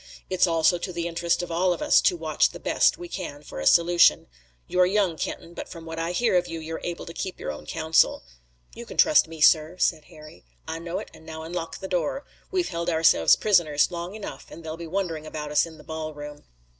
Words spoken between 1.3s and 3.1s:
of all of us to watch the best we